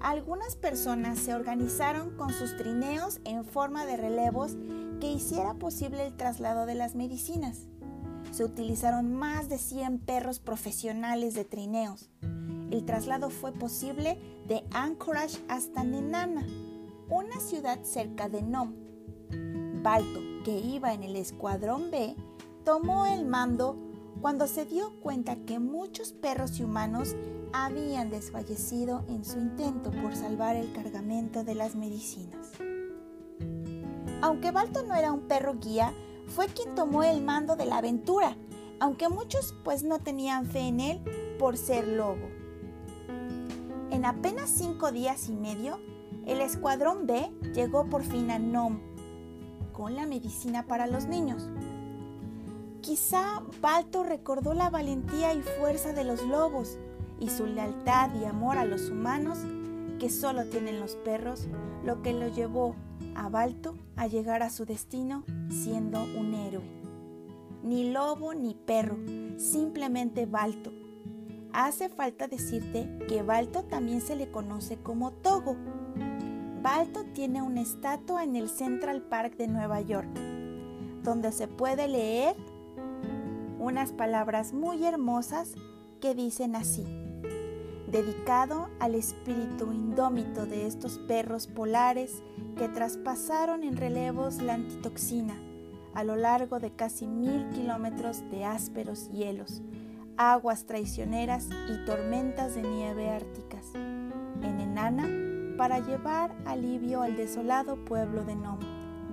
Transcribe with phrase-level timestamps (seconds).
[0.00, 4.56] Algunas personas se organizaron con sus trineos en forma de relevos
[5.00, 7.68] que hiciera posible el traslado de las medicinas
[8.36, 12.10] se utilizaron más de 100 perros profesionales de trineos.
[12.70, 16.46] El traslado fue posible de Anchorage hasta Nenana,
[17.08, 18.76] una ciudad cerca de Nome.
[19.82, 22.14] Balto, que iba en el Escuadrón B,
[22.62, 23.78] tomó el mando
[24.20, 27.16] cuando se dio cuenta que muchos perros y humanos
[27.54, 32.50] habían desfallecido en su intento por salvar el cargamento de las medicinas.
[34.20, 35.94] Aunque Balto no era un perro guía,
[36.36, 38.36] fue quien tomó el mando de la aventura,
[38.78, 41.00] aunque muchos pues no tenían fe en él
[41.38, 42.28] por ser lobo.
[43.90, 45.80] En apenas cinco días y medio,
[46.26, 48.80] el escuadrón B llegó por fin a Nom
[49.72, 51.48] con la medicina para los niños.
[52.82, 56.76] Quizá Balto recordó la valentía y fuerza de los lobos
[57.18, 59.38] y su lealtad y amor a los humanos
[59.98, 61.46] que solo tienen los perros,
[61.82, 62.76] lo que lo llevó
[63.16, 66.64] a Balto a llegar a su destino siendo un héroe.
[67.62, 68.96] Ni lobo ni perro,
[69.38, 70.72] simplemente Balto.
[71.52, 75.56] Hace falta decirte que Balto también se le conoce como Togo.
[76.62, 80.08] Balto tiene una estatua en el Central Park de Nueva York,
[81.02, 82.36] donde se puede leer
[83.58, 85.54] unas palabras muy hermosas
[86.00, 87.05] que dicen así
[87.90, 92.22] dedicado al espíritu indómito de estos perros polares
[92.56, 95.34] que traspasaron en relevos la antitoxina
[95.94, 99.62] a lo largo de casi mil kilómetros de ásperos hielos,
[100.18, 105.08] aguas traicioneras y tormentas de nieve árticas, en Enana
[105.56, 108.58] para llevar alivio al desolado pueblo de Nom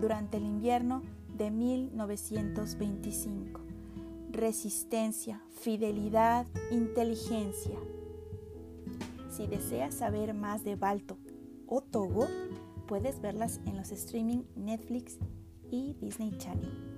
[0.00, 1.02] durante el invierno
[1.36, 3.60] de 1925.
[4.32, 7.78] Resistencia, fidelidad, inteligencia,
[9.32, 11.16] si deseas saber más de Balto
[11.66, 12.28] o Togo,
[12.86, 15.18] puedes verlas en los streaming Netflix
[15.70, 16.91] y Disney Channel.